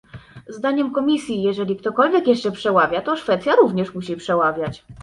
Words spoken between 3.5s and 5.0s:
również musi przeławiać